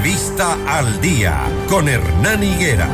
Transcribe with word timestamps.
Entrevista 0.00 0.56
al 0.66 0.98
día 1.02 1.44
con 1.68 1.86
Hernán 1.86 2.42
Higuera. 2.42 2.88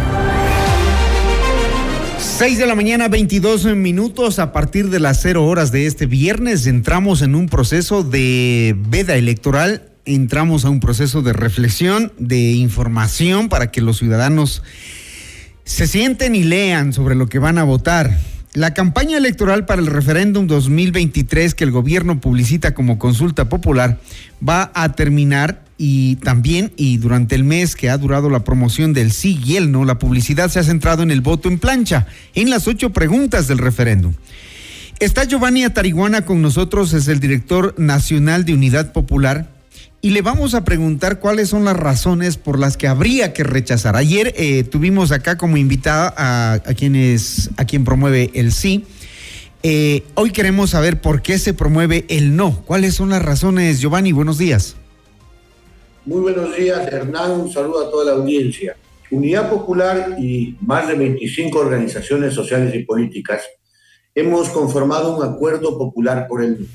6 2.19 2.59
de 2.59 2.67
la 2.67 2.75
mañana, 2.75 3.07
22 3.07 3.65
minutos. 3.77 4.41
A 4.41 4.53
partir 4.53 4.91
de 4.91 4.99
las 4.99 5.23
0 5.23 5.47
horas 5.47 5.71
de 5.71 5.87
este 5.87 6.07
viernes, 6.07 6.67
entramos 6.67 7.23
en 7.23 7.37
un 7.37 7.47
proceso 7.49 8.03
de 8.03 8.75
veda 8.89 9.15
electoral. 9.15 9.93
Entramos 10.05 10.65
a 10.65 10.71
un 10.71 10.81
proceso 10.81 11.23
de 11.23 11.33
reflexión, 11.33 12.13
de 12.19 12.39
información 12.55 13.49
para 13.49 13.71
que 13.71 13.83
los 13.83 13.99
ciudadanos 13.99 14.65
se 15.63 15.87
sienten 15.87 16.35
y 16.35 16.43
lean 16.43 16.93
sobre 16.93 17.15
lo 17.15 17.29
que 17.29 17.39
van 17.39 17.59
a 17.59 17.63
votar. 17.63 18.19
La 18.53 18.75
campaña 18.75 19.17
electoral 19.17 19.65
para 19.65 19.81
el 19.81 19.87
referéndum 19.87 20.49
2023 20.49 21.55
que 21.55 21.63
el 21.63 21.71
gobierno 21.71 22.21
publicita 22.21 22.75
como 22.75 22.99
consulta 22.99 23.49
popular 23.49 24.01
va 24.43 24.73
a 24.75 24.95
terminar 24.95 25.66
y 25.79 26.17
también 26.17 26.73
y 26.77 26.97
durante 26.99 27.35
el 27.35 27.45
mes 27.45 27.77
que 27.77 27.91
ha 27.91 27.99
durado 27.99 28.31
la 28.31 28.45
promoción 28.45 28.93
del 28.93 29.13
sí 29.13 29.39
y 29.45 29.57
el 29.57 29.71
no, 29.71 29.85
la 29.85 29.99
publicidad 29.99 30.51
se 30.51 30.59
ha 30.59 30.65
centrado 30.65 31.03
en 31.03 31.11
el 31.11 31.21
voto 31.21 31.49
en 31.49 31.59
plancha, 31.59 32.07
en 32.35 32.51
las 32.51 32.67
ocho 32.67 32.91
preguntas 32.91 33.49
del 33.49 33.59
referéndum. 33.59 34.15
Está 34.99 35.25
Giovanni 35.25 35.65
Atariguana 35.65 36.25
con 36.25 36.41
nosotros, 36.41 36.95
es 36.95 37.09
el 37.09 37.21
director 37.21 37.75
nacional 37.77 38.47
de 38.47 38.55
Unidad 38.55 38.93
Popular 38.93 39.51
y 40.01 40.11
le 40.11 40.23
vamos 40.23 40.55
a 40.55 40.65
preguntar 40.65 41.21
cuáles 41.21 41.51
son 41.51 41.65
las 41.65 41.77
razones 41.77 42.37
por 42.37 42.59
las 42.59 42.77
que 42.77 42.89
habría 42.89 43.33
que 43.33 43.45
rechazar. 43.45 43.97
Ayer 43.97 44.33
eh, 44.37 44.63
tuvimos 44.65 45.13
acá 45.13 45.37
como 45.37 45.57
invitada 45.57 46.15
a, 46.17 46.53
a 46.55 47.65
quien 47.65 47.85
promueve 47.85 48.31
el 48.35 48.53
sí. 48.53 48.85
Eh, 49.63 50.05
hoy 50.15 50.31
queremos 50.31 50.71
saber 50.71 51.01
por 51.01 51.23
qué 51.23 51.39
se 51.39 51.55
promueve 51.55 52.05
el 52.09 52.37
no. 52.37 52.63
¿Cuáles 52.63 52.95
son 52.95 53.11
las 53.11 53.21
razones, 53.21 53.81
Giovanni? 53.81 54.13
Buenos 54.13 54.39
días. 54.39 54.77
Muy 56.07 56.21
buenos 56.21 56.57
días, 56.57 56.87
Hernán. 56.87 57.33
Un 57.33 57.53
saludo 57.53 57.85
a 57.85 57.91
toda 57.91 58.05
la 58.05 58.13
audiencia. 58.13 58.77
Unidad 59.11 59.51
Popular 59.51 60.15
y 60.21 60.57
más 60.61 60.87
de 60.87 60.95
25 60.95 61.59
organizaciones 61.59 62.33
sociales 62.33 62.73
y 62.77 62.85
políticas 62.85 63.43
hemos 64.15 64.49
conformado 64.51 65.17
un 65.17 65.25
acuerdo 65.25 65.77
popular 65.77 66.29
por 66.29 66.45
el 66.45 66.69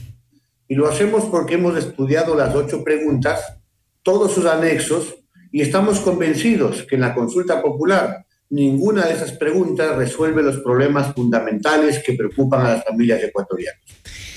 y 0.67 0.75
lo 0.75 0.89
hacemos 0.89 1.23
porque 1.25 1.53
hemos 1.53 1.77
estudiado 1.77 2.35
las 2.35 2.53
ocho 2.53 2.83
preguntas, 2.83 3.57
todos 4.03 4.33
sus 4.33 4.45
anexos, 4.45 5.15
y 5.49 5.61
estamos 5.61 6.01
convencidos 6.01 6.83
que 6.83 6.95
en 6.95 7.01
la 7.01 7.15
consulta 7.15 7.61
popular 7.61 8.25
ninguna 8.49 9.05
de 9.05 9.13
esas 9.13 9.31
preguntas 9.31 9.95
resuelve 9.95 10.43
los 10.43 10.57
problemas 10.57 11.15
fundamentales 11.15 12.03
que 12.05 12.13
preocupan 12.13 12.65
a 12.65 12.73
las 12.75 12.83
familias 12.83 13.23
ecuatorianas. 13.23 13.81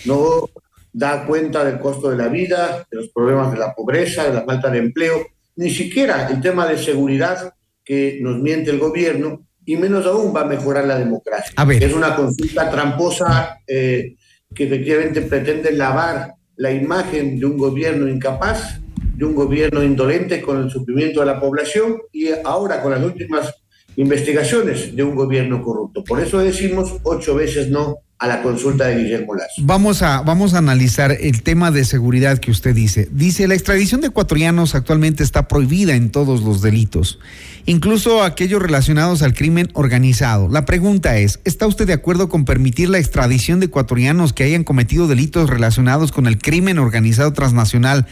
No 0.05 0.49
da 0.95 1.27
cuenta 1.27 1.65
del 1.65 1.81
costo 1.81 2.09
de 2.09 2.17
la 2.17 2.29
vida, 2.29 2.87
de 2.89 2.97
los 2.97 3.09
problemas 3.09 3.53
de 3.53 3.59
la 3.59 3.75
pobreza, 3.75 4.25
de 4.25 4.33
la 4.33 4.45
falta 4.45 4.71
de 4.71 4.79
empleo, 4.79 5.27
ni 5.57 5.69
siquiera 5.71 6.29
el 6.29 6.41
tema 6.41 6.67
de 6.69 6.79
seguridad 6.79 7.53
que 7.85 8.19
nos 8.23 8.39
miente 8.39 8.71
el 8.71 8.79
gobierno, 8.79 9.45
y 9.67 9.77
menos 9.77 10.07
aún 10.07 10.35
va 10.35 10.43
a 10.43 10.47
mejorar 10.47 10.87
la 10.87 10.99
democracia. 10.99 11.53
Es 11.81 11.93
una 11.93 12.15
consulta 12.15 12.71
tramposa 12.71 13.59
eh, 13.67 14.15
que 14.55 14.65
efectivamente 14.65 15.23
pretende 15.23 15.73
lavar 15.73 16.35
la 16.57 16.71
imagen 16.71 17.41
de 17.41 17.47
un 17.47 17.59
gobierno 17.59 18.09
incapaz, 18.09 18.81
de 19.17 19.25
un 19.25 19.35
gobierno 19.35 19.83
indolente 19.83 20.41
con 20.41 20.63
el 20.63 20.71
sufrimiento 20.71 21.21
de 21.21 21.27
la 21.27 21.41
población 21.41 21.99
y 22.13 22.29
ahora 22.45 22.81
con 22.81 22.93
las 22.93 23.03
últimas 23.03 23.53
investigaciones 23.97 24.95
de 24.95 25.03
un 25.03 25.15
gobierno 25.15 25.63
corrupto. 25.63 26.05
Por 26.05 26.21
eso 26.21 26.39
decimos 26.39 26.95
ocho 27.03 27.35
veces 27.35 27.69
no 27.69 27.99
a 28.19 28.29
la 28.29 28.43
consulta 28.43 28.87
de 28.87 29.03
Guillermo 29.03 29.35
Lazo. 29.35 29.55
Vamos 29.59 30.03
a, 30.03 30.23
vamos 30.23 30.55
a 30.55 30.59
analizar 30.59 31.13
el 31.13 31.43
tema 31.43 31.71
de 31.71 31.85
seguridad 31.85 32.39
que 32.39 32.51
usted 32.51 32.75
dice. 32.75 33.09
Dice, 33.11 33.49
la 33.49 33.55
extradición 33.55 34.01
de 34.01 34.09
ecuatorianos 34.09 34.75
actualmente 34.75 35.23
está 35.23 35.49
prohibida 35.49 35.95
en 35.95 36.11
todos 36.11 36.43
los 36.43 36.63
delitos, 36.63 37.19
incluso 37.67 38.23
aquellos 38.23 38.63
relacionados 38.63 39.23
al 39.23 39.35
crimen 39.35 39.69
organizado. 39.75 40.49
La 40.49 40.65
pregunta 40.65 41.19
es, 41.19 41.41
¿está 41.45 41.67
usted 41.67 41.87
de 41.87 41.93
acuerdo 41.93 42.29
con 42.29 42.45
permitir 42.45 42.89
la 42.89 42.99
extradición 42.99 43.61
de 43.61 43.67
ecuatorianos 43.67 44.33
que 44.33 44.45
hayan 44.45 44.65
cometido 44.65 45.09
delitos 45.09 45.51
relacionados 45.51 46.13
con 46.13 46.27
el 46.27 46.39
crimen 46.39 46.79
organizado 46.79 47.33
transnacional? 47.33 48.07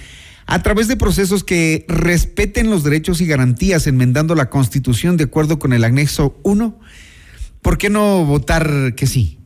A 0.52 0.62
través 0.62 0.86
de 0.86 0.98
procesos 0.98 1.44
que 1.44 1.86
respeten 1.88 2.68
los 2.68 2.84
derechos 2.84 3.22
y 3.22 3.26
garantías, 3.26 3.86
enmendando 3.86 4.34
la 4.34 4.50
Constitución 4.50 5.16
de 5.16 5.24
acuerdo 5.24 5.58
con 5.58 5.72
el 5.72 5.82
anexo 5.82 6.38
1? 6.42 6.78
¿Por 7.62 7.78
qué 7.78 7.88
no 7.88 8.26
votar 8.26 8.94
que 8.94 9.06
sí? 9.06 9.38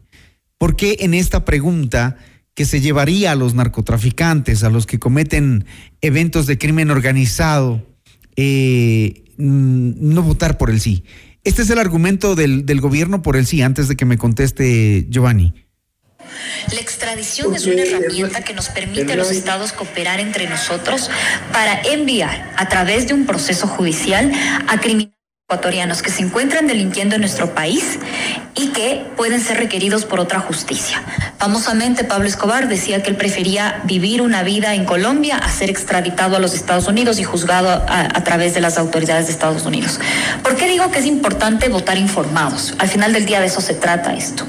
¿Por 0.58 0.74
qué 0.74 0.96
en 0.98 1.14
esta 1.14 1.44
pregunta 1.44 2.16
que 2.54 2.64
se 2.64 2.80
llevaría 2.80 3.30
a 3.30 3.36
los 3.36 3.54
narcotraficantes, 3.54 4.64
a 4.64 4.68
los 4.68 4.84
que 4.84 4.98
cometen 4.98 5.64
eventos 6.00 6.48
de 6.48 6.58
crimen 6.58 6.90
organizado, 6.90 7.86
eh, 8.34 9.22
no 9.36 10.24
votar 10.24 10.58
por 10.58 10.70
el 10.70 10.80
sí? 10.80 11.04
Este 11.44 11.62
es 11.62 11.70
el 11.70 11.78
argumento 11.78 12.34
del, 12.34 12.66
del 12.66 12.80
gobierno 12.80 13.22
por 13.22 13.36
el 13.36 13.46
sí, 13.46 13.62
antes 13.62 13.86
de 13.86 13.94
que 13.94 14.06
me 14.06 14.18
conteste 14.18 15.06
Giovanni. 15.08 15.65
La 16.72 16.80
extradición 16.80 17.54
es 17.54 17.66
una 17.66 17.82
herramienta 17.82 18.42
que 18.42 18.54
nos 18.54 18.68
permite 18.68 19.12
a 19.12 19.16
los 19.16 19.30
estados 19.30 19.72
cooperar 19.72 20.20
entre 20.20 20.48
nosotros 20.48 21.10
para 21.52 21.80
enviar 21.82 22.52
a 22.56 22.68
través 22.68 23.08
de 23.08 23.14
un 23.14 23.26
proceso 23.26 23.66
judicial 23.66 24.32
a 24.68 24.78
criminales 24.80 25.16
ecuatorianos 25.48 26.02
que 26.02 26.10
se 26.10 26.22
encuentran 26.22 26.66
delinquiendo 26.66 27.14
en 27.14 27.20
nuestro 27.20 27.54
país 27.54 28.00
y 28.56 28.70
que 28.70 29.06
pueden 29.16 29.40
ser 29.40 29.58
requeridos 29.58 30.04
por 30.04 30.18
otra 30.18 30.40
justicia. 30.40 31.00
Famosamente, 31.38 32.02
Pablo 32.02 32.26
Escobar 32.26 32.66
decía 32.66 33.00
que 33.00 33.10
él 33.10 33.16
prefería 33.16 33.80
vivir 33.84 34.22
una 34.22 34.42
vida 34.42 34.74
en 34.74 34.84
Colombia 34.84 35.36
a 35.36 35.48
ser 35.48 35.70
extraditado 35.70 36.34
a 36.34 36.40
los 36.40 36.52
Estados 36.52 36.88
Unidos 36.88 37.20
y 37.20 37.22
juzgado 37.22 37.70
a, 37.70 38.24
través 38.24 38.54
de 38.54 38.60
las 38.60 38.76
autoridades 38.76 39.26
de 39.26 39.32
Estados 39.34 39.64
Unidos. 39.66 40.00
¿Por 40.42 40.56
qué 40.56 40.66
digo 40.66 40.90
que 40.90 40.98
es 40.98 41.06
importante 41.06 41.68
votar 41.68 41.96
informados? 41.96 42.74
Al 42.78 42.88
final 42.88 43.12
del 43.12 43.24
día 43.24 43.38
de 43.38 43.46
eso 43.46 43.60
se 43.60 43.74
trata 43.74 44.14
esto. 44.14 44.44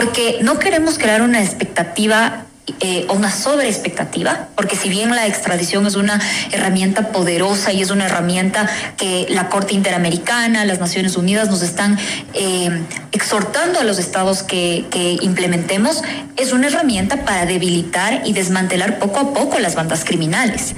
Porque 0.00 0.38
no 0.40 0.58
queremos 0.58 0.98
crear 0.98 1.20
una 1.20 1.42
expectativa 1.42 2.46
eh, 2.80 3.04
o 3.10 3.12
una 3.12 3.30
sobreexpectativa, 3.30 4.48
porque 4.56 4.74
si 4.74 4.88
bien 4.88 5.10
la 5.10 5.26
extradición 5.26 5.86
es 5.86 5.94
una 5.94 6.18
herramienta 6.52 7.12
poderosa 7.12 7.70
y 7.74 7.82
es 7.82 7.90
una 7.90 8.06
herramienta 8.06 8.66
que 8.96 9.26
la 9.28 9.50
Corte 9.50 9.74
Interamericana, 9.74 10.64
las 10.64 10.80
Naciones 10.80 11.18
Unidas 11.18 11.50
nos 11.50 11.60
están 11.60 11.98
eh, 12.32 12.70
exhortando 13.12 13.78
a 13.78 13.84
los 13.84 13.98
estados 13.98 14.42
que, 14.42 14.86
que 14.90 15.18
implementemos, 15.20 16.02
es 16.38 16.54
una 16.54 16.68
herramienta 16.68 17.26
para 17.26 17.44
debilitar 17.44 18.22
y 18.24 18.32
desmantelar 18.32 19.00
poco 19.00 19.20
a 19.20 19.34
poco 19.34 19.58
las 19.58 19.74
bandas 19.74 20.06
criminales. 20.06 20.76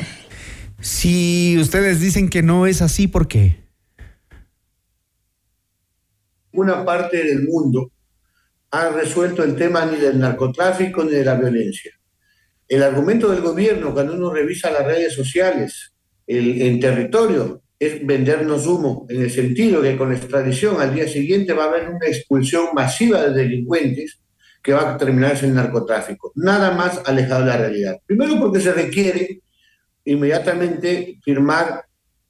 Si 0.80 1.56
ustedes 1.60 2.00
dicen 2.00 2.28
que 2.28 2.42
no 2.42 2.66
es 2.66 2.82
así, 2.82 3.06
¿por 3.06 3.28
qué? 3.28 3.62
Una 6.50 6.84
parte 6.84 7.22
del 7.22 7.46
mundo 7.46 7.92
ha 8.72 8.88
resuelto 8.88 9.44
el 9.44 9.54
tema 9.54 9.84
ni 9.86 9.98
del 9.98 10.18
narcotráfico 10.18 11.04
ni 11.04 11.12
de 11.12 11.24
la 11.24 11.34
violencia. 11.34 11.92
El 12.66 12.82
argumento 12.82 13.30
del 13.30 13.42
gobierno, 13.42 13.92
cuando 13.92 14.14
uno 14.14 14.32
revisa 14.32 14.70
las 14.70 14.86
redes 14.86 15.12
sociales, 15.14 15.92
el, 16.26 16.60
en 16.62 16.80
territorio, 16.80 17.62
es 17.78 18.04
vendernos 18.06 18.66
humo, 18.66 19.06
en 19.10 19.22
el 19.22 19.30
sentido 19.30 19.82
que 19.82 19.96
con 19.96 20.10
la 20.10 20.16
extradición 20.16 20.80
al 20.80 20.94
día 20.94 21.06
siguiente 21.06 21.52
va 21.52 21.64
a 21.64 21.68
haber 21.68 21.90
una 21.90 22.06
expulsión 22.06 22.68
masiva 22.74 23.22
de 23.22 23.42
delincuentes 23.42 24.20
que 24.62 24.72
va 24.72 24.92
a 24.92 24.96
terminarse 24.96 25.46
en 25.46 25.54
narcotráfico. 25.54 26.32
Nada 26.36 26.70
más 26.70 27.02
alejado 27.04 27.40
de 27.44 27.50
la 27.50 27.56
realidad. 27.58 27.96
Primero 28.06 28.38
porque 28.38 28.60
se 28.60 28.72
requiere 28.72 29.40
inmediatamente 30.04 31.18
firmar 31.22 31.84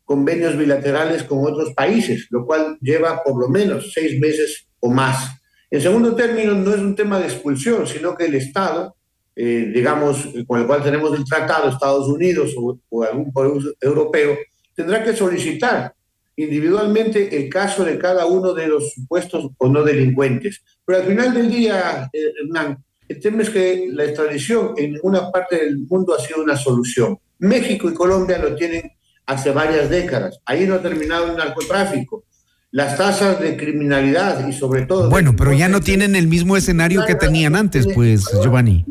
convenios 0.05 0.57
bilaterales 0.57 1.23
con 1.23 1.39
otros 1.41 1.73
países, 1.75 2.27
lo 2.31 2.45
cual 2.45 2.79
lleva 2.81 3.23
por 3.23 3.39
lo 3.39 3.49
menos 3.49 3.93
seis 3.93 4.19
meses 4.19 4.67
o 4.81 4.91
más. 4.91 5.42
En 5.73 5.81
segundo 5.81 6.15
término, 6.15 6.53
no 6.53 6.75
es 6.75 6.81
un 6.81 6.95
tema 6.95 7.19
de 7.19 7.25
expulsión, 7.25 7.87
sino 7.87 8.15
que 8.15 8.27
el 8.27 8.35
Estado, 8.35 8.95
eh, 9.35 9.71
digamos, 9.75 10.29
con 10.47 10.61
el 10.61 10.67
cual 10.67 10.83
tenemos 10.83 11.19
el 11.19 11.25
tratado, 11.25 11.71
Estados 11.71 12.09
Unidos 12.09 12.55
o, 12.91 13.03
algún 13.03 13.33
país 13.33 13.65
europeo, 13.81 14.37
tendrá 14.75 15.03
que 15.03 15.17
solicitar 15.17 15.95
individualmente 16.37 17.35
el 17.35 17.49
caso 17.49 17.87
de 17.87 17.97
cada 17.99 18.27
uno 18.27 18.53
de 18.53 18.67
los 18.67 18.93
supuestos 18.93 19.49
o 19.57 19.69
no 19.71 19.83
delincuentes. 19.83 20.63
Pero 20.85 20.99
al 20.99 21.07
final 21.07 21.33
del 21.33 21.51
día, 21.51 22.11
eh, 22.13 22.35
Hernán, 22.43 22.77
el 23.09 23.19
tema 23.19 23.41
es 23.41 23.49
que 23.49 23.87
la 23.93 24.05
extradición 24.05 24.75
en 24.77 24.99
una 25.03 25.31
parte 25.31 25.57
del 25.57 25.79
mundo 25.79 26.15
ha 26.15 26.21
sido 26.21 26.43
una 26.43 26.57
solución. 26.59 27.19
México 27.39 27.89
y 27.89 27.95
Colombia 27.95 28.37
lo 28.37 28.55
tienen 28.57 28.93
hace 29.25 29.51
varias 29.53 29.89
décadas. 29.89 30.39
Ahí 30.45 30.67
no 30.67 30.75
ha 30.75 30.83
terminado 30.83 31.31
el 31.31 31.37
narcotráfico 31.39 32.25
las 32.73 32.97
tasas 32.97 33.39
de 33.39 33.57
criminalidad 33.57 34.49
y 34.49 34.53
sobre 34.53 34.87
todo... 34.87 35.11
Bueno, 35.11 35.37
pero 35.37 35.53
ya 35.53 35.69
no 35.69 35.81
tienen 35.81 36.17
el 36.17 36.27
mismo 36.27 36.57
escenario 36.57 37.05
que 37.07 37.15
tenían 37.15 37.55
antes, 37.55 37.87
pues, 37.95 38.25
Giovanni. 38.43 38.85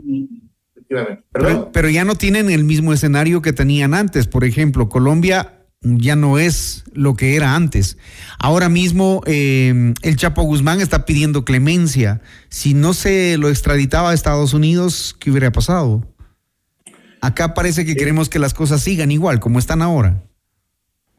Pero, 1.33 1.71
pero, 1.71 1.89
ya 1.89 2.05
no 2.05 2.15
tienen 2.15 2.49
el 2.49 2.63
mismo 2.63 2.93
escenario 2.93 3.41
que 3.41 3.53
tenían 3.53 3.93
antes. 3.93 4.27
Por 4.27 4.43
ejemplo, 4.43 4.87
Colombia 4.89 5.61
ya 5.81 6.15
no 6.15 6.37
es 6.37 6.83
lo 6.93 7.15
que 7.15 7.35
era 7.35 7.55
antes. 7.55 7.97
Ahora 8.37 8.69
mismo 8.69 9.21
eh, 9.25 9.93
el 10.01 10.15
Chapo 10.15 10.43
Guzmán 10.43 10.79
está 10.79 11.05
pidiendo 11.05 11.43
clemencia. 11.43 12.21
Si 12.49 12.73
no 12.73 12.93
se 12.93 13.37
lo 13.37 13.49
extraditaba 13.49 14.11
a 14.11 14.13
Estados 14.13 14.53
Unidos, 14.53 15.15
¿qué 15.19 15.31
hubiera 15.31 15.51
pasado? 15.51 16.05
Acá 17.21 17.53
parece 17.53 17.85
que 17.85 17.95
queremos 17.95 18.29
que 18.29 18.39
las 18.39 18.53
cosas 18.53 18.81
sigan 18.81 19.11
igual, 19.11 19.39
como 19.39 19.59
están 19.59 19.81
ahora. 19.81 20.23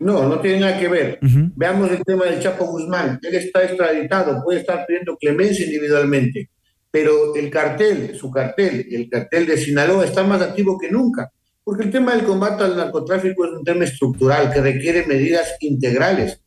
No, 0.02 0.28
no 0.28 0.40
tiene 0.40 0.60
nada 0.60 0.78
que 0.78 0.88
ver. 0.88 1.18
Veamos 1.20 1.90
el 1.90 2.02
tema 2.02 2.24
del 2.24 2.40
Chapo 2.40 2.66
Guzmán. 2.66 3.20
Él 3.22 3.34
está 3.34 3.62
extraditado, 3.62 4.42
puede 4.42 4.60
estar 4.60 4.84
pidiendo 4.86 5.16
clemencia 5.16 5.64
individualmente, 5.64 6.50
pero 6.90 7.34
el 7.34 7.48
cartel, 7.48 8.14
su 8.16 8.30
cartel, 8.30 8.86
el 8.90 9.08
cartel 9.08 9.46
de 9.46 9.56
Sinaloa 9.56 10.04
está 10.04 10.24
más 10.24 10.42
activo 10.42 10.76
que 10.78 10.90
nunca, 10.90 11.30
porque 11.62 11.84
el 11.84 11.90
tema 11.90 12.14
del 12.14 12.24
combate 12.24 12.64
al 12.64 12.76
narcotráfico 12.76 13.44
es 13.44 13.52
un 13.52 13.64
tema 13.64 13.84
estructural 13.84 14.52
que 14.52 14.60
requiere 14.60 15.06
medidas 15.06 15.56
integrales. 15.60 16.40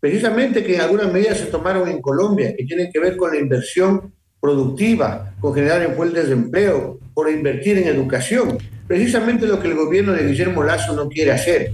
Precisamente 0.00 0.64
que 0.64 0.74
en 0.74 0.80
algunas 0.80 1.12
medidas 1.12 1.38
se 1.38 1.46
tomaron 1.46 1.88
en 1.88 2.00
Colombia, 2.00 2.54
que 2.56 2.64
tienen 2.64 2.90
que 2.90 2.98
ver 2.98 3.16
con 3.16 3.30
la 3.30 3.38
inversión 3.38 4.12
productiva, 4.40 5.34
con 5.38 5.54
generar 5.54 5.94
fuentes 5.94 6.26
de 6.26 6.32
empleo, 6.32 6.98
por 7.14 7.30
invertir 7.30 7.78
en 7.78 7.88
educación. 7.88 8.58
Precisamente 8.88 9.46
lo 9.46 9.60
que 9.60 9.68
el 9.68 9.74
gobierno 9.74 10.12
de 10.12 10.26
Guillermo 10.26 10.64
Lazo 10.64 10.96
no 10.96 11.08
quiere 11.08 11.30
hacer. 11.30 11.72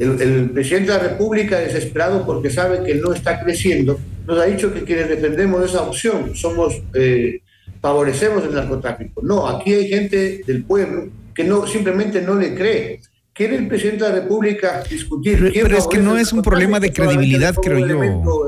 El, 0.00 0.50
presidente 0.50 0.92
de 0.92 0.96
la 0.96 1.04
República, 1.04 1.58
desesperado 1.58 2.24
porque 2.24 2.48
sabe 2.48 2.82
que 2.82 2.94
no 2.94 3.12
está 3.12 3.38
creciendo, 3.38 4.00
nos 4.26 4.38
ha 4.38 4.46
dicho 4.46 4.72
que 4.72 4.82
quienes 4.82 5.10
defendemos 5.10 5.62
esa 5.62 5.82
opción 5.82 6.34
somos, 6.34 6.82
eh, 6.94 7.42
favorecemos 7.82 8.42
el 8.44 8.54
narcotráfico. 8.54 9.20
No, 9.22 9.46
aquí 9.46 9.74
hay 9.74 9.88
gente 9.88 10.42
del 10.46 10.64
pueblo 10.64 11.10
que 11.34 11.44
no 11.44 11.66
simplemente 11.66 12.22
no 12.22 12.34
le 12.34 12.54
cree. 12.54 13.00
Quiere 13.34 13.56
el 13.56 13.68
presidente 13.68 14.04
de 14.04 14.10
la 14.10 14.16
República 14.20 14.82
discutir. 14.88 15.52
Pero, 15.52 15.76
es 15.76 15.86
que 15.86 15.98
no 15.98 16.16
es 16.16 16.32
un 16.32 16.42
problema 16.42 16.80
de 16.80 16.92
credibilidad, 16.92 17.54
creo 17.54 17.86
yo. 17.86 18.46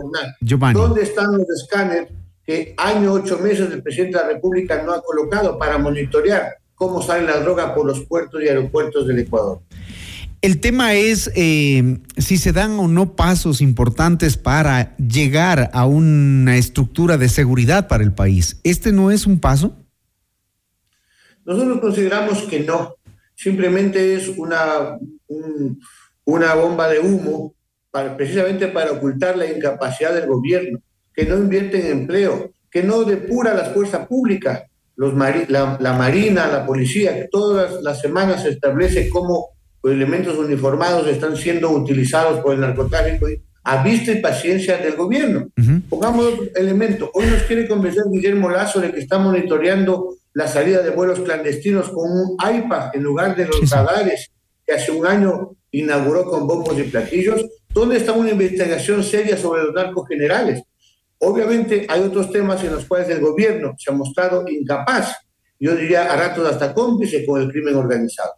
¿Dónde 0.72 1.02
están 1.02 1.36
los 1.36 1.48
escáneres 1.50 2.08
que 2.46 2.74
año, 2.78 3.12
ocho 3.12 3.38
meses 3.38 3.70
el 3.70 3.82
presidente 3.82 4.18
de 4.18 4.24
la 4.24 4.30
República 4.30 4.82
no 4.82 4.92
ha 4.92 5.02
colocado 5.02 5.58
para 5.58 5.76
monitorear 5.78 6.56
cómo 6.74 7.00
sale 7.00 7.26
la 7.26 7.38
droga 7.38 7.74
por 7.74 7.86
los 7.86 8.00
puertos 8.00 8.42
y 8.42 8.48
aeropuertos 8.48 9.06
del 9.06 9.20
Ecuador? 9.20 9.60
El 10.42 10.58
tema 10.58 10.94
es 10.94 11.30
eh, 11.36 12.00
si 12.18 12.36
se 12.36 12.50
dan 12.50 12.72
o 12.72 12.88
no 12.88 13.14
pasos 13.14 13.60
importantes 13.60 14.36
para 14.36 14.96
llegar 14.96 15.70
a 15.72 15.86
una 15.86 16.56
estructura 16.56 17.16
de 17.16 17.28
seguridad 17.28 17.86
para 17.86 18.02
el 18.02 18.12
país. 18.12 18.58
¿Este 18.64 18.90
no 18.90 19.12
es 19.12 19.24
un 19.24 19.38
paso? 19.38 19.76
Nosotros 21.44 21.78
consideramos 21.78 22.42
que 22.42 22.58
no. 22.58 22.96
Simplemente 23.36 24.16
es 24.16 24.30
una, 24.36 24.98
una 26.24 26.54
bomba 26.54 26.88
de 26.88 26.98
humo 26.98 27.54
precisamente 28.16 28.66
para 28.66 28.90
ocultar 28.90 29.38
la 29.38 29.46
incapacidad 29.46 30.12
del 30.12 30.26
gobierno, 30.26 30.80
que 31.14 31.24
no 31.24 31.36
invierte 31.36 31.86
en 31.86 32.00
empleo, 32.00 32.52
que 32.68 32.82
no 32.82 33.04
depura 33.04 33.54
las 33.54 33.72
fuerzas 33.72 34.08
públicas, 34.08 34.64
la, 34.96 35.78
la 35.80 35.92
Marina, 35.92 36.48
la 36.48 36.66
policía, 36.66 37.14
que 37.14 37.28
todas 37.30 37.80
las 37.80 38.00
semanas 38.00 38.42
se 38.42 38.48
establece 38.48 39.08
cómo 39.08 39.52
los 39.82 39.92
elementos 39.92 40.38
uniformados 40.38 41.06
están 41.08 41.36
siendo 41.36 41.70
utilizados 41.70 42.40
por 42.40 42.54
el 42.54 42.60
narcotráfico 42.60 43.26
a 43.64 43.82
vista 43.82 44.12
y 44.12 44.20
paciencia 44.20 44.78
del 44.78 44.96
gobierno. 44.96 45.48
Pongamos 45.88 46.26
otro 46.26 46.44
elemento. 46.56 47.10
Hoy 47.14 47.26
nos 47.26 47.42
quiere 47.42 47.68
convencer 47.68 48.04
Guillermo 48.10 48.50
Lazo 48.50 48.80
de 48.80 48.92
que 48.92 49.00
está 49.00 49.18
monitoreando 49.18 50.16
la 50.34 50.48
salida 50.48 50.82
de 50.82 50.90
vuelos 50.90 51.20
clandestinos 51.20 51.90
con 51.90 52.10
un 52.10 52.36
iPad 52.40 52.90
en 52.94 53.02
lugar 53.02 53.36
de 53.36 53.46
los 53.46 53.70
radares 53.70 54.30
que 54.66 54.72
hace 54.72 54.90
un 54.90 55.06
año 55.06 55.50
inauguró 55.70 56.24
con 56.24 56.46
bombos 56.46 56.78
y 56.78 56.84
platillos. 56.84 57.44
¿Dónde 57.72 57.96
está 57.98 58.12
una 58.12 58.30
investigación 58.30 59.02
seria 59.02 59.36
sobre 59.36 59.62
los 59.62 59.74
narcos 59.74 60.08
generales? 60.08 60.62
Obviamente 61.18 61.86
hay 61.88 62.00
otros 62.00 62.30
temas 62.32 62.62
en 62.64 62.72
los 62.72 62.84
cuales 62.84 63.08
el 63.10 63.20
gobierno 63.20 63.74
se 63.78 63.92
ha 63.92 63.94
mostrado 63.94 64.44
incapaz, 64.48 65.14
yo 65.58 65.76
diría 65.76 66.12
a 66.12 66.16
ratos 66.16 66.48
hasta 66.48 66.74
cómplice 66.74 67.24
con 67.24 67.40
el 67.40 67.48
crimen 67.48 67.76
organizado. 67.76 68.32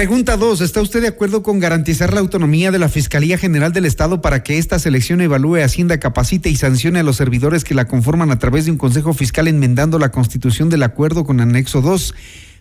Pregunta 0.00 0.38
dos, 0.38 0.62
¿está 0.62 0.80
usted 0.80 1.02
de 1.02 1.08
acuerdo 1.08 1.42
con 1.42 1.60
garantizar 1.60 2.14
la 2.14 2.20
autonomía 2.20 2.70
de 2.70 2.78
la 2.78 2.88
Fiscalía 2.88 3.36
General 3.36 3.70
del 3.70 3.84
Estado 3.84 4.22
para 4.22 4.42
que 4.42 4.56
esta 4.56 4.78
selección 4.78 5.20
evalúe, 5.20 5.62
Hacienda, 5.62 6.00
capacite 6.00 6.48
y 6.48 6.56
sancione 6.56 7.00
a 7.00 7.02
los 7.02 7.16
servidores 7.16 7.64
que 7.64 7.74
la 7.74 7.86
conforman 7.86 8.30
a 8.30 8.38
través 8.38 8.64
de 8.64 8.70
un 8.70 8.78
Consejo 8.78 9.12
Fiscal 9.12 9.46
enmendando 9.46 9.98
la 9.98 10.10
constitución 10.10 10.70
del 10.70 10.84
acuerdo 10.84 11.24
con 11.24 11.38
anexo 11.38 11.82
2? 11.82 12.14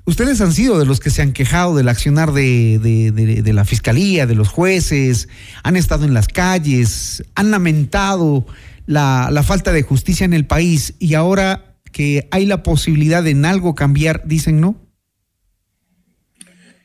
Ustedes 0.03 0.41
han 0.41 0.51
sido 0.51 0.79
de 0.79 0.85
los 0.85 0.99
que 0.99 1.11
se 1.11 1.21
han 1.21 1.31
quejado 1.31 1.77
del 1.77 1.87
accionar 1.87 2.33
de, 2.33 3.51
la 3.53 3.63
Fiscalía, 3.63 4.27
de 4.27 4.35
los 4.35 4.49
jueces, 4.49 5.29
han 5.63 5.77
estado 5.77 6.03
en 6.03 6.13
las 6.13 6.27
calles, 6.27 7.23
han 7.35 7.51
lamentado 7.51 8.47
la, 8.85 9.29
la 9.31 9.43
falta 9.43 9.71
de 9.71 9.83
justicia 9.83 10.25
en 10.25 10.33
el 10.33 10.45
país 10.45 10.93
y 10.99 11.13
ahora 11.13 11.77
que 11.93 12.27
hay 12.31 12.45
la 12.45 12.63
posibilidad 12.63 13.23
de 13.23 13.29
en 13.29 13.45
algo 13.45 13.75
cambiar, 13.75 14.23
dicen 14.25 14.59
no. 14.59 14.88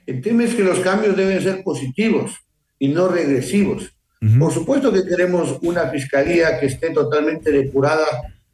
El 0.07 0.21
tema 0.21 0.45
es 0.45 0.55
que 0.55 0.63
los 0.63 0.81
cambios 0.81 1.17
deben 1.17 1.41
ser 1.41 1.63
positivos 1.63 2.33
y 2.79 2.89
no 2.89 3.09
regresivos. 3.09 3.91
Por 4.39 4.53
supuesto 4.53 4.91
que 4.91 5.05
queremos 5.05 5.59
una 5.63 5.89
fiscalía 5.89 6.59
que 6.59 6.67
esté 6.67 6.91
totalmente 6.91 7.53
depurada, 7.53 8.07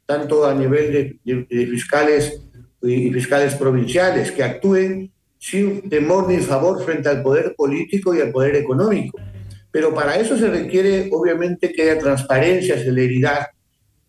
tanto 0.05 0.45
a 0.45 0.53
nivel 0.53 1.19
de, 1.23 1.65
fiscales 1.67 2.41
y 2.81 3.09
fiscales 3.09 3.55
provinciales, 3.55 4.31
que 4.31 4.43
actúen 4.43 5.13
sin 5.39 5.89
temor 5.89 6.27
ni 6.27 6.39
favor 6.39 6.83
frente 6.83 7.07
al 7.07 7.23
poder 7.23 7.55
político 7.55 8.13
y 8.13 8.19
al 8.19 8.31
poder 8.31 8.57
económico. 8.57 9.17
Pero 9.71 9.93
para 9.93 10.17
eso 10.17 10.37
se 10.37 10.49
requiere, 10.49 11.07
obviamente, 11.09 11.71
que 11.71 11.83
haya 11.83 11.99
transparencia, 11.99 12.77
celeridad 12.77 13.47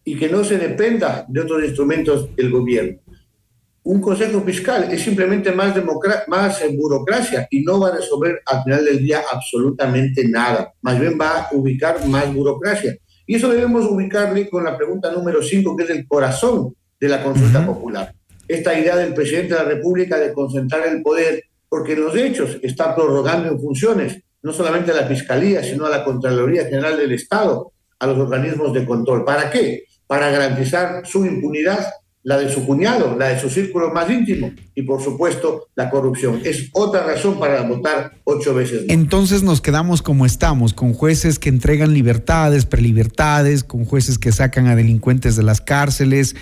y 0.05 0.17
que 0.17 0.29
no 0.29 0.43
se 0.43 0.59
dependa 0.59 1.25
de 1.29 1.41
otros 1.41 1.63
instrumentos 1.63 2.35
del 2.35 2.51
gobierno 2.51 2.99
un 3.85 4.01
consejo 4.01 4.41
fiscal 4.43 4.89
es 4.93 5.03
simplemente 5.03 5.51
más, 5.51 5.75
más 6.29 6.63
burocracia 6.77 7.49
y 7.51 7.63
no 7.63 7.81
va 7.81 7.89
a 7.89 7.97
resolver 7.97 8.41
al 8.47 8.63
final 8.63 8.85
del 8.85 8.99
día 8.99 9.23
absolutamente 9.33 10.27
nada. 10.29 10.73
Más 10.83 11.01
bien 11.01 11.19
va 11.21 11.43
a 11.43 11.49
ubicar 11.53 12.07
más 12.07 12.33
burocracia. 12.33 12.97
Y 13.27 13.37
eso 13.37 13.49
debemos 13.49 13.85
ubicarle 13.87 14.49
con 14.49 14.65
la 14.65 14.77
pregunta 14.77 15.11
número 15.11 15.43
5, 15.43 15.77
que 15.77 15.85
es 15.85 15.91
el 15.91 16.07
corazón 16.07 16.75
de 17.01 17.09
la 17.09 17.23
consulta 17.23 17.67
popular. 17.67 18.15
Esta 18.47 18.79
idea 18.79 18.97
del 18.97 19.15
presidente 19.15 19.55
de 19.55 19.61
la 19.61 19.69
República 19.69 20.19
de 20.19 20.33
concentrar 20.33 20.87
el 20.87 21.03
poder, 21.03 21.43
porque 21.69 21.95
en 21.95 22.05
los 22.05 22.17
hechos 22.17 22.59
está 22.63 22.95
prorrogando 22.95 23.49
en 23.49 23.61
funciones 23.61 24.23
no 24.43 24.53
solamente 24.53 24.91
a 24.91 24.95
la 24.95 25.07
Fiscalía, 25.07 25.63
sino 25.63 25.87
a 25.87 25.91
la 25.91 26.05
Contraloría 26.05 26.65
General 26.65 26.97
del 26.97 27.13
Estado, 27.13 27.73
a 27.99 28.07
los 28.07 28.19
organismos 28.19 28.73
de 28.73 28.85
control. 28.85 29.25
¿Para 29.25 29.51
qué? 29.51 29.85
Para 30.07 30.31
garantizar 30.31 31.07
su 31.07 31.25
impunidad 31.25 31.87
la 32.25 32.39
de 32.39 32.51
su 32.51 32.65
cuñado, 32.65 33.17
la 33.19 33.29
de 33.29 33.41
su 33.41 33.51
círculo 33.51 33.93
más 33.93 34.09
íntimo 34.09 34.53
y 34.75 34.83
por 34.83 35.03
supuesto 35.03 35.69
la 35.75 35.91
corrupción. 35.91 36.41
Es 36.45 36.69
otra 36.73 37.05
razón 37.05 37.39
para 37.39 37.63
votar 37.63 38.13
ocho 38.25 38.55
veces. 38.55 38.85
Entonces 38.89 39.43
nos 39.43 39.61
quedamos 39.61 40.03
como 40.03 40.25
estamos, 40.25 40.73
con 40.73 40.93
jueces 40.93 41.39
que 41.39 41.49
entregan 41.49 41.93
libertades, 41.93 42.65
prelibertades, 42.65 43.65
con 43.65 43.85
jueces 43.85 44.19
que 44.19 44.31
sacan 44.31 44.69
a 44.69 44.77
delincuentes 44.77 45.37
de 45.37 45.43
las 45.43 45.61
cárceles. 45.61 46.37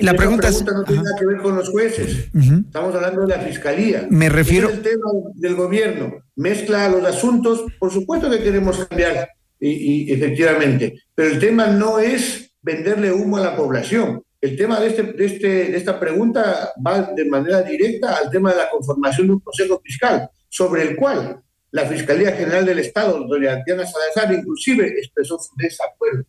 la 0.00 0.14
pregunta, 0.14 0.50
no 0.50 0.84
tiene 0.84 1.02
nada 1.02 1.16
que 1.18 1.26
ver 1.26 1.38
con 1.38 1.56
los 1.56 1.68
jueces. 1.68 2.28
Estamos 2.34 2.94
hablando 2.94 3.26
de 3.26 3.36
la 3.36 3.40
fiscalía. 3.40 4.06
Me 4.10 4.28
refiero. 4.28 4.70
el 4.70 4.80
tema 4.80 5.10
del 5.34 5.54
gobierno. 5.54 6.14
Mezcla 6.36 6.88
los 6.88 7.04
asuntos. 7.04 7.64
Por 7.78 7.92
supuesto 7.92 8.30
que 8.30 8.42
queremos 8.42 8.86
cambiar 8.86 9.28
y 9.62 10.10
efectivamente, 10.10 10.94
pero 11.14 11.28
el 11.28 11.38
tema 11.38 11.66
no 11.66 11.98
es 11.98 12.54
venderle 12.62 13.12
humo 13.12 13.36
a 13.36 13.40
la 13.40 13.56
población 13.56 14.22
el 14.40 14.56
tema 14.56 14.80
de, 14.80 14.88
este, 14.88 15.02
de, 15.02 15.26
este, 15.26 15.48
de 15.48 15.76
esta 15.76 16.00
pregunta 16.00 16.72
va 16.84 17.02
de 17.14 17.24
manera 17.26 17.62
directa 17.62 18.16
al 18.16 18.30
tema 18.30 18.50
de 18.50 18.56
la 18.56 18.70
conformación 18.70 19.26
de 19.26 19.32
un 19.34 19.40
Consejo 19.40 19.80
Fiscal, 19.84 20.30
sobre 20.48 20.82
el 20.82 20.96
cual 20.96 21.42
la 21.70 21.86
Fiscalía 21.86 22.32
General 22.32 22.64
del 22.64 22.78
Estado, 22.78 23.24
doña 23.26 23.62
Diana 23.64 23.86
Salazar, 23.86 24.32
inclusive 24.34 24.86
expresó 24.98 25.38
su 25.38 25.54
desacuerdo. 25.56 26.24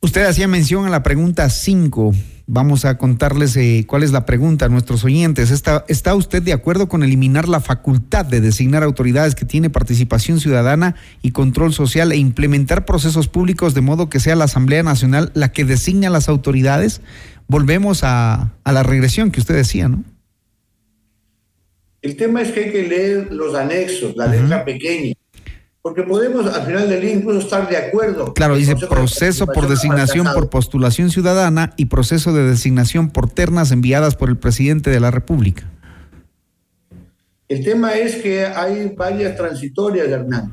Usted 0.00 0.24
hacía 0.24 0.48
mención 0.48 0.86
a 0.86 0.90
la 0.90 1.02
pregunta 1.02 1.48
5. 1.48 2.12
Vamos 2.50 2.86
a 2.86 2.96
contarles 2.96 3.54
eh, 3.58 3.84
cuál 3.86 4.02
es 4.02 4.10
la 4.10 4.24
pregunta 4.24 4.64
a 4.64 4.68
nuestros 4.70 5.04
oyentes. 5.04 5.50
¿Está, 5.50 5.84
¿Está 5.86 6.14
usted 6.14 6.42
de 6.42 6.54
acuerdo 6.54 6.88
con 6.88 7.02
eliminar 7.02 7.46
la 7.46 7.60
facultad 7.60 8.24
de 8.24 8.40
designar 8.40 8.82
autoridades 8.82 9.34
que 9.34 9.44
tiene 9.44 9.68
participación 9.68 10.40
ciudadana 10.40 10.94
y 11.20 11.32
control 11.32 11.74
social 11.74 12.10
e 12.10 12.16
implementar 12.16 12.86
procesos 12.86 13.28
públicos 13.28 13.74
de 13.74 13.82
modo 13.82 14.08
que 14.08 14.18
sea 14.18 14.34
la 14.34 14.46
Asamblea 14.46 14.82
Nacional 14.82 15.30
la 15.34 15.52
que 15.52 15.66
designe 15.66 16.06
a 16.06 16.10
las 16.10 16.30
autoridades? 16.30 17.02
Volvemos 17.48 18.00
a, 18.02 18.54
la 18.64 18.82
regresión 18.82 19.30
que 19.30 19.40
usted 19.40 19.54
decía, 19.54 19.90
¿no? 19.90 20.02
El 22.00 22.16
tema 22.16 22.40
es 22.40 22.52
que 22.52 22.60
hay 22.64 22.72
que 22.72 22.88
leer 22.88 23.28
los 23.30 23.54
anexos, 23.54 24.16
la 24.16 24.26
letra 24.26 24.64
pequeña 24.64 25.12
porque 25.88 26.02
podemos 26.02 26.46
al 26.54 26.66
final 26.66 26.86
del 26.86 27.00
día 27.00 27.14
incluso 27.14 27.38
estar 27.38 27.66
de 27.66 27.78
acuerdo. 27.78 28.34
Claro, 28.34 28.56
dice 28.56 28.76
proceso 28.76 29.46
por 29.46 29.68
designación 29.68 30.26
por 30.34 30.50
postulación 30.50 31.08
ciudadana 31.08 31.72
y 31.78 31.86
proceso 31.86 32.34
de 32.34 32.42
designación 32.42 33.08
por 33.08 33.30
ternas 33.30 33.72
enviadas 33.72 34.14
por 34.14 34.28
el 34.28 34.36
presidente 34.36 34.90
de 34.90 35.00
la 35.00 35.10
República. 35.10 35.66
El 37.48 37.64
tema 37.64 37.94
es 37.94 38.16
que 38.16 38.44
hay 38.44 38.92
varias 38.94 39.34
transitorias, 39.34 40.08
Hernán, 40.08 40.52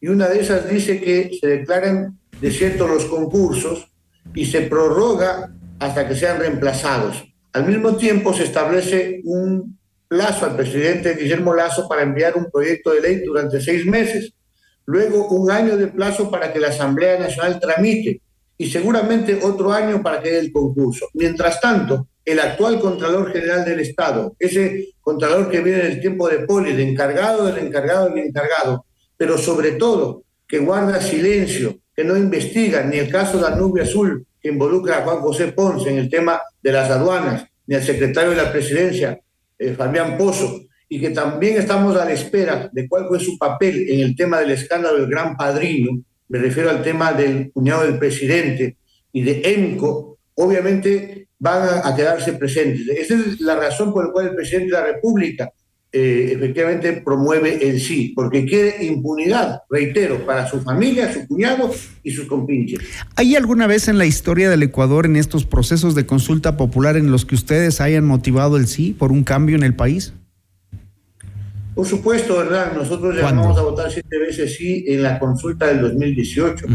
y 0.00 0.06
una 0.06 0.28
de 0.28 0.42
esas 0.42 0.70
dice 0.70 1.00
que 1.00 1.36
se 1.40 1.48
declaran 1.48 2.16
desiertos 2.40 2.88
los 2.88 3.04
concursos 3.06 3.90
y 4.32 4.46
se 4.46 4.60
prorroga 4.60 5.52
hasta 5.80 6.06
que 6.06 6.14
sean 6.14 6.38
reemplazados. 6.38 7.24
Al 7.52 7.66
mismo 7.66 7.96
tiempo 7.96 8.32
se 8.32 8.44
establece 8.44 9.22
un 9.24 9.76
plazo 10.06 10.46
al 10.46 10.54
presidente 10.54 11.16
Guillermo 11.16 11.52
Lazo 11.52 11.88
para 11.88 12.02
enviar 12.02 12.36
un 12.36 12.48
proyecto 12.48 12.92
de 12.92 13.00
ley 13.00 13.22
durante 13.24 13.60
seis 13.60 13.84
meses 13.84 14.34
luego 14.88 15.28
un 15.28 15.50
año 15.50 15.76
de 15.76 15.88
plazo 15.88 16.30
para 16.30 16.50
que 16.50 16.58
la 16.58 16.68
Asamblea 16.68 17.18
Nacional 17.18 17.60
tramite 17.60 18.22
y 18.56 18.70
seguramente 18.70 19.38
otro 19.42 19.70
año 19.70 20.02
para 20.02 20.22
que 20.22 20.30
dé 20.30 20.38
el 20.38 20.50
concurso. 20.50 21.08
Mientras 21.12 21.60
tanto, 21.60 22.08
el 22.24 22.40
actual 22.40 22.80
Contralor 22.80 23.30
General 23.30 23.66
del 23.66 23.80
Estado, 23.80 24.34
ese 24.38 24.94
Contralor 25.02 25.50
que 25.50 25.60
viene 25.60 25.82
del 25.82 26.00
tiempo 26.00 26.26
de 26.26 26.38
Poli, 26.40 26.70
el 26.70 26.80
encargado 26.80 27.44
del 27.44 27.66
encargado 27.66 28.08
del 28.08 28.18
encargado, 28.28 28.86
pero 29.14 29.36
sobre 29.36 29.72
todo 29.72 30.22
que 30.46 30.58
guarda 30.58 31.02
silencio, 31.02 31.80
que 31.94 32.04
no 32.04 32.16
investiga 32.16 32.82
ni 32.82 32.96
el 32.96 33.10
caso 33.10 33.36
de 33.36 33.42
la 33.42 33.56
nube 33.56 33.82
azul 33.82 34.26
que 34.40 34.48
involucra 34.48 34.98
a 34.98 35.02
Juan 35.02 35.18
José 35.18 35.52
Ponce 35.52 35.90
en 35.90 35.98
el 35.98 36.08
tema 36.08 36.40
de 36.62 36.72
las 36.72 36.90
aduanas, 36.90 37.44
ni 37.66 37.74
al 37.74 37.82
secretario 37.82 38.30
de 38.30 38.36
la 38.36 38.50
presidencia, 38.50 39.20
eh, 39.58 39.74
Fabián 39.74 40.16
Pozo, 40.16 40.62
y 40.88 41.00
que 41.00 41.10
también 41.10 41.58
estamos 41.58 41.96
a 41.96 42.04
la 42.04 42.12
espera 42.12 42.70
de 42.72 42.88
cuál 42.88 43.06
fue 43.08 43.20
su 43.20 43.36
papel 43.36 43.88
en 43.88 44.00
el 44.00 44.16
tema 44.16 44.40
del 44.40 44.52
escándalo 44.52 44.98
del 44.98 45.10
Gran 45.10 45.36
Padrino, 45.36 46.00
me 46.28 46.38
refiero 46.38 46.70
al 46.70 46.82
tema 46.82 47.12
del 47.12 47.50
cuñado 47.52 47.84
del 47.84 47.98
presidente 47.98 48.76
y 49.12 49.22
de 49.22 49.42
EMCO, 49.44 50.18
obviamente 50.34 51.28
van 51.38 51.80
a, 51.84 51.94
quedarse 51.94 52.32
presentes. 52.34 52.88
Esa 52.88 53.14
es 53.14 53.40
la 53.40 53.56
razón 53.56 53.92
por 53.92 54.06
la 54.06 54.12
cual 54.12 54.28
el 54.28 54.34
presidente 54.34 54.74
de 54.74 54.80
la 54.80 54.86
República 54.86 55.50
eh, 55.90 56.32
efectivamente 56.34 56.92
promueve 57.04 57.66
el 57.66 57.80
sí, 57.80 58.12
porque 58.14 58.44
quiere 58.44 58.84
impunidad, 58.84 59.62
reitero, 59.70 60.26
para 60.26 60.46
su 60.46 60.60
familia, 60.60 61.12
su 61.12 61.26
cuñado 61.26 61.72
y 62.02 62.10
sus 62.10 62.26
compinches. 62.26 62.80
¿Hay 63.16 63.36
alguna 63.36 63.66
vez 63.66 63.88
en 63.88 63.96
la 63.96 64.04
historia 64.04 64.50
del 64.50 64.62
Ecuador, 64.62 65.06
en 65.06 65.16
estos 65.16 65.46
procesos 65.46 65.94
de 65.94 66.04
consulta 66.04 66.56
popular, 66.56 66.96
en 66.96 67.10
los 67.10 67.24
que 67.24 67.36
ustedes 67.36 67.80
hayan 67.80 68.04
motivado 68.04 68.58
el 68.58 68.66
sí 68.66 68.94
por 68.98 69.12
un 69.12 69.24
cambio 69.24 69.56
en 69.56 69.62
el 69.62 69.74
país? 69.74 70.12
Por 71.78 71.86
supuesto, 71.86 72.38
¿verdad? 72.38 72.72
Nosotros 72.72 73.14
llamamos 73.14 73.56
a 73.56 73.62
votar 73.62 73.88
siete 73.88 74.18
veces 74.18 74.56
sí 74.56 74.84
en 74.88 75.00
la 75.00 75.16
consulta 75.20 75.68
del 75.68 75.80
2018. 75.82 76.66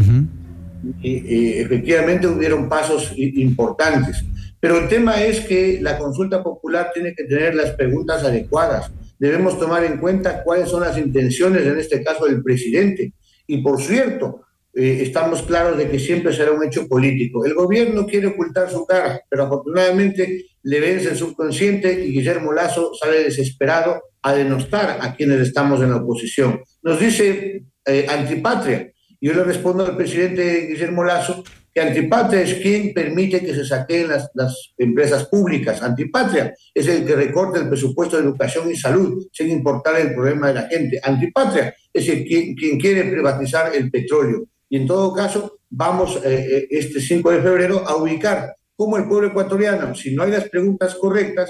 y, 1.02 1.58
efectivamente 1.58 2.26
hubieron 2.26 2.70
pasos 2.70 3.12
importantes. 3.14 4.24
Pero 4.58 4.78
el 4.78 4.88
tema 4.88 5.22
es 5.22 5.40
que 5.40 5.78
la 5.82 5.98
consulta 5.98 6.42
popular 6.42 6.90
tiene 6.94 7.14
que 7.14 7.24
tener 7.24 7.54
las 7.54 7.72
preguntas 7.72 8.24
adecuadas. 8.24 8.90
Debemos 9.18 9.58
tomar 9.58 9.84
en 9.84 9.98
cuenta 9.98 10.42
cuáles 10.42 10.70
son 10.70 10.80
las 10.80 10.96
intenciones, 10.96 11.66
en 11.66 11.78
este 11.78 12.02
caso, 12.02 12.24
del 12.24 12.42
presidente. 12.42 13.12
Y 13.46 13.58
por 13.58 13.82
cierto, 13.82 14.43
eh, 14.76 14.98
estamos 15.02 15.42
claros 15.42 15.78
de 15.78 15.88
que 15.88 15.98
siempre 15.98 16.32
será 16.32 16.50
un 16.50 16.64
hecho 16.64 16.88
político. 16.88 17.44
El 17.44 17.54
gobierno 17.54 18.06
quiere 18.06 18.26
ocultar 18.28 18.68
su 18.70 18.84
cara, 18.84 19.20
pero 19.28 19.44
afortunadamente 19.44 20.46
le 20.62 20.80
vence 20.80 21.10
el 21.10 21.16
subconsciente 21.16 22.04
y 22.04 22.12
Guillermo 22.12 22.52
Lazo 22.52 22.92
sale 22.94 23.22
desesperado 23.22 24.02
a 24.22 24.34
denostar 24.34 24.98
a 25.00 25.14
quienes 25.14 25.40
estamos 25.40 25.80
en 25.80 25.90
la 25.90 25.96
oposición. 25.96 26.60
Nos 26.82 26.98
dice 26.98 27.64
eh, 27.84 28.06
antipatria. 28.08 28.90
Yo 29.20 29.32
le 29.32 29.44
respondo 29.44 29.86
al 29.86 29.96
presidente 29.96 30.66
Guillermo 30.66 31.04
Lazo 31.04 31.44
que 31.72 31.80
antipatria 31.80 32.42
es 32.42 32.54
quien 32.54 32.94
permite 32.94 33.44
que 33.44 33.54
se 33.54 33.64
saquen 33.64 34.08
las, 34.08 34.30
empresas 34.78 35.26
públicas. 35.26 35.82
Antipatria 35.82 36.54
es 36.72 36.86
el 36.88 37.04
que 37.04 37.16
recorta 37.16 37.60
el 37.60 37.68
presupuesto 37.68 38.16
de 38.16 38.22
educación 38.22 38.70
y 38.70 38.76
salud 38.76 39.26
sin 39.32 39.50
importar 39.50 40.00
el 40.00 40.14
problema 40.14 40.48
de 40.48 40.54
la 40.54 40.68
gente. 40.68 41.00
Antipatria 41.02 41.74
es 41.92 42.08
el 42.08 42.24
quien 42.24 42.78
quiere 42.78 43.04
privatizar 43.04 43.74
el 43.74 43.90
petróleo. 43.90 44.48
Y 44.74 44.76
en 44.76 44.88
todo 44.88 45.14
caso, 45.14 45.60
vamos 45.70 46.16
eh, 46.16 46.22
eh, 46.24 46.66
este 46.68 47.00
5 47.00 47.30
de 47.30 47.42
febrero 47.42 47.88
a 47.88 47.94
ubicar 47.94 48.56
cómo 48.74 48.96
el 48.96 49.06
pueblo 49.06 49.28
ecuatoriano, 49.28 49.94
si 49.94 50.12
no 50.12 50.24
hay 50.24 50.32
las 50.32 50.48
preguntas 50.48 50.96
correctas, 50.96 51.48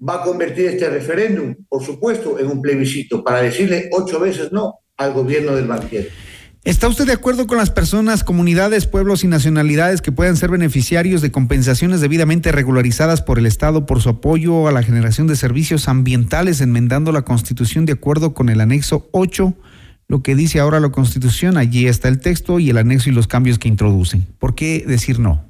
va 0.00 0.20
a 0.20 0.22
convertir 0.22 0.66
este 0.66 0.88
referéndum, 0.88 1.56
por 1.68 1.82
supuesto, 1.82 2.38
en 2.38 2.46
un 2.46 2.62
plebiscito 2.62 3.24
para 3.24 3.42
decirle 3.42 3.90
ocho 3.90 4.20
veces 4.20 4.52
no 4.52 4.76
al 4.96 5.12
gobierno 5.12 5.56
del 5.56 5.66
banquero. 5.66 6.10
¿Está 6.62 6.86
usted 6.86 7.06
de 7.06 7.14
acuerdo 7.14 7.48
con 7.48 7.58
las 7.58 7.70
personas, 7.70 8.22
comunidades, 8.22 8.86
pueblos 8.86 9.24
y 9.24 9.26
nacionalidades 9.26 10.00
que 10.00 10.12
puedan 10.12 10.36
ser 10.36 10.52
beneficiarios 10.52 11.22
de 11.22 11.32
compensaciones 11.32 12.00
debidamente 12.00 12.52
regularizadas 12.52 13.20
por 13.20 13.40
el 13.40 13.46
Estado 13.46 13.84
por 13.84 14.00
su 14.00 14.10
apoyo 14.10 14.68
a 14.68 14.72
la 14.72 14.84
generación 14.84 15.26
de 15.26 15.34
servicios 15.34 15.88
ambientales, 15.88 16.60
enmendando 16.60 17.10
la 17.10 17.22
Constitución 17.22 17.84
de 17.84 17.94
acuerdo 17.94 18.32
con 18.32 18.48
el 18.48 18.60
anexo 18.60 19.08
8? 19.10 19.56
Lo 20.10 20.24
que 20.24 20.34
dice 20.34 20.58
ahora 20.58 20.80
la 20.80 20.90
Constitución, 20.90 21.56
allí 21.56 21.86
está 21.86 22.08
el 22.08 22.18
texto 22.18 22.58
y 22.58 22.68
el 22.68 22.78
anexo 22.78 23.10
y 23.10 23.12
los 23.12 23.28
cambios 23.28 23.60
que 23.60 23.68
introducen. 23.68 24.26
¿Por 24.40 24.56
qué 24.56 24.82
decir 24.84 25.20
no? 25.20 25.48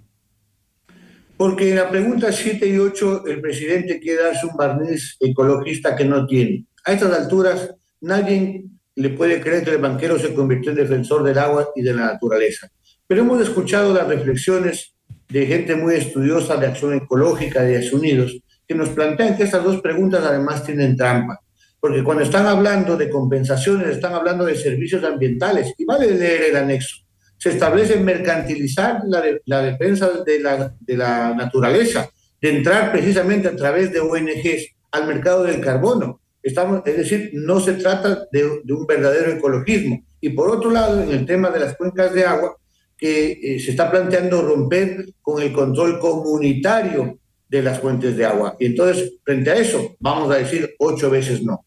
Porque 1.38 1.70
en 1.70 1.76
la 1.76 1.88
pregunta 1.88 2.30
7 2.30 2.68
y 2.68 2.76
8 2.76 3.26
el 3.26 3.40
presidente 3.40 3.98
quiere 3.98 4.22
darse 4.22 4.44
un 4.44 4.58
barniz 4.58 5.16
ecologista 5.18 5.96
que 5.96 6.04
no 6.04 6.26
tiene. 6.26 6.66
A 6.84 6.92
estas 6.92 7.10
alturas 7.10 7.74
nadie 8.02 8.64
le 8.96 9.08
puede 9.08 9.40
creer 9.40 9.64
que 9.64 9.70
el 9.70 9.78
banquero 9.78 10.18
se 10.18 10.34
convirtió 10.34 10.72
en 10.72 10.76
defensor 10.76 11.22
del 11.22 11.38
agua 11.38 11.70
y 11.74 11.80
de 11.80 11.94
la 11.94 12.12
naturaleza. 12.12 12.68
Pero 13.06 13.22
hemos 13.22 13.40
escuchado 13.40 13.94
las 13.94 14.08
reflexiones 14.08 14.92
de 15.30 15.46
gente 15.46 15.74
muy 15.74 15.94
estudiosa 15.94 16.58
de 16.58 16.66
acción 16.66 16.92
ecológica 16.92 17.62
de 17.62 17.76
Estados 17.76 17.98
Unidos 17.98 18.38
que 18.68 18.74
nos 18.74 18.90
plantean 18.90 19.38
que 19.38 19.44
estas 19.44 19.64
dos 19.64 19.80
preguntas 19.80 20.22
además 20.22 20.62
tienen 20.64 20.98
trampa. 20.98 21.40
Porque 21.80 22.04
cuando 22.04 22.22
están 22.22 22.46
hablando 22.46 22.96
de 22.96 23.08
compensaciones, 23.08 23.88
están 23.88 24.12
hablando 24.14 24.44
de 24.44 24.54
servicios 24.54 25.02
ambientales. 25.02 25.74
Y 25.78 25.84
vale 25.84 26.14
leer 26.14 26.50
el 26.50 26.56
anexo 26.56 26.96
se 27.40 27.48
establece 27.48 27.98
mercantilizar 27.98 29.00
la, 29.06 29.62
defensa 29.62 30.10
de 30.26 30.40
la, 30.40 30.74
de 30.78 30.96
la 30.96 31.34
naturaleza, 31.34 32.10
de 32.38 32.50
entrar 32.50 32.92
precisamente 32.92 33.48
a 33.48 33.56
través 33.56 33.90
de 33.90 34.00
ONGs 34.00 34.74
al 34.92 35.06
mercado 35.06 35.44
del 35.44 35.62
carbono. 35.62 36.20
Estamos, 36.42 36.82
es 36.84 36.98
decir, 36.98 37.30
no 37.32 37.58
se 37.58 37.74
trata 37.74 38.26
de, 38.30 38.44
un 38.44 38.86
verdadero 38.86 39.32
ecologismo. 39.32 40.04
Y 40.20 40.30
por 40.30 40.50
otro 40.50 40.70
lado, 40.70 41.02
en 41.02 41.10
el 41.12 41.24
tema 41.24 41.48
de 41.48 41.60
las 41.60 41.76
cuencas 41.78 42.12
de 42.12 42.26
agua, 42.26 42.56
que 42.94 43.32
eh, 43.42 43.58
se 43.58 43.70
está 43.70 43.90
planteando 43.90 44.42
romper 44.42 45.06
con 45.22 45.40
el 45.40 45.50
control 45.50 45.98
comunitario 45.98 47.18
de 47.48 47.62
las 47.62 47.80
fuentes 47.80 48.18
de 48.18 48.26
agua. 48.26 48.54
Y 48.60 48.66
entonces, 48.66 49.14
frente 49.24 49.50
a 49.50 49.56
eso, 49.56 49.96
vamos 49.98 50.30
a 50.30 50.36
decir 50.36 50.74
ocho 50.78 51.08
veces 51.08 51.42
no. 51.42 51.64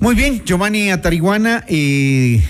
Muy 0.00 0.14
bien, 0.14 0.42
Giovanni 0.44 0.90
Atariguana. 0.90 1.64
Eh 1.68 2.42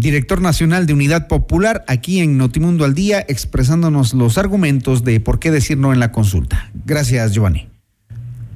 director 0.00 0.40
nacional 0.40 0.86
de 0.86 0.94
Unidad 0.94 1.28
Popular, 1.28 1.84
aquí 1.86 2.20
en 2.20 2.38
Notimundo 2.38 2.84
al 2.84 2.94
Día, 2.94 3.24
expresándonos 3.28 4.14
los 4.14 4.38
argumentos 4.38 5.04
de 5.04 5.20
por 5.20 5.38
qué 5.38 5.50
decir 5.50 5.78
no 5.78 5.92
en 5.92 6.00
la 6.00 6.10
consulta. 6.10 6.70
Gracias, 6.86 7.32
Giovanni. 7.32 7.68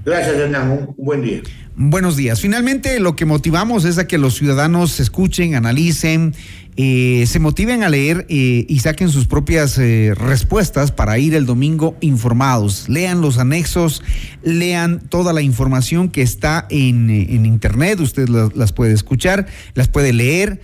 Gracias, 0.04 0.36
Hernán. 0.36 0.70
Un 0.70 0.94
buen 0.96 1.22
día. 1.22 1.42
Buenos 1.76 2.16
días. 2.16 2.40
Finalmente, 2.40 3.00
lo 3.00 3.16
que 3.16 3.24
motivamos 3.24 3.84
es 3.84 3.98
a 3.98 4.06
que 4.06 4.16
los 4.16 4.36
ciudadanos 4.36 5.00
escuchen, 5.00 5.56
analicen, 5.56 6.32
eh, 6.76 7.24
se 7.26 7.40
motiven 7.40 7.82
a 7.82 7.88
leer 7.88 8.26
eh, 8.28 8.64
y 8.68 8.78
saquen 8.78 9.08
sus 9.08 9.26
propias 9.26 9.76
eh, 9.78 10.12
respuestas 10.14 10.92
para 10.92 11.18
ir 11.18 11.34
el 11.34 11.46
domingo 11.46 11.96
informados. 12.00 12.88
Lean 12.88 13.20
los 13.20 13.38
anexos, 13.38 14.04
lean 14.44 15.00
toda 15.00 15.32
la 15.32 15.42
información 15.42 16.10
que 16.10 16.22
está 16.22 16.68
en, 16.70 17.10
Internet. 17.44 17.98
Usted 17.98 18.28
las 18.28 18.72
puede 18.72 18.92
escuchar, 18.92 19.46
las 19.74 19.88
puede 19.88 20.12
leer. 20.12 20.60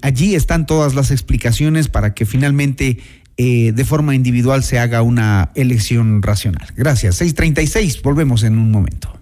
Allí 0.00 0.34
están 0.34 0.66
todas 0.66 0.94
las 0.94 1.10
explicaciones 1.10 1.88
para 1.88 2.14
que 2.14 2.24
finalmente 2.24 2.98
de 3.36 3.84
forma 3.84 4.14
individual 4.14 4.64
se 4.64 4.78
haga 4.78 5.02
una 5.02 5.50
elección 5.54 6.22
racional. 6.22 6.68
Gracias. 6.74 7.16
636, 7.16 8.00
volvemos 8.02 8.44
en 8.44 8.58
un 8.58 8.70
momento. 8.70 9.21